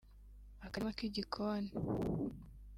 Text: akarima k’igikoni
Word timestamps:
akarima 0.65 0.91
k’igikoni 0.97 1.69